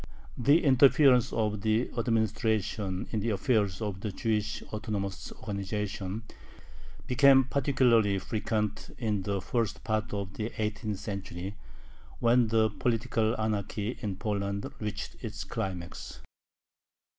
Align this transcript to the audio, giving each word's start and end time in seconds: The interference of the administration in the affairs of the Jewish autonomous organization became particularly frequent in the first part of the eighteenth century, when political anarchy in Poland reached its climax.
The 0.39 0.63
interference 0.63 1.31
of 1.31 1.61
the 1.61 1.91
administration 1.95 3.07
in 3.11 3.19
the 3.19 3.29
affairs 3.29 3.83
of 3.83 4.01
the 4.01 4.11
Jewish 4.11 4.63
autonomous 4.73 5.31
organization 5.33 6.23
became 7.05 7.43
particularly 7.43 8.17
frequent 8.17 8.89
in 8.97 9.21
the 9.21 9.39
first 9.39 9.83
part 9.83 10.11
of 10.11 10.33
the 10.33 10.51
eighteenth 10.59 10.97
century, 10.97 11.55
when 12.17 12.49
political 12.49 13.39
anarchy 13.39 13.95
in 14.01 14.15
Poland 14.15 14.65
reached 14.79 15.23
its 15.23 15.43
climax. 15.43 16.19